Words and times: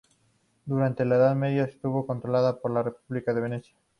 Durante 0.65 1.05
la 1.05 1.17
Edad 1.17 1.35
Media, 1.35 1.63
estuvo 1.65 2.07
controlada 2.07 2.59
por 2.59 2.71
la 2.71 2.81
República 2.81 3.35
de 3.35 3.41
Venecia. 3.41 3.75